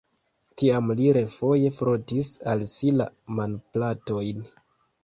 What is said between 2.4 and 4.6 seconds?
al si la manplatojn.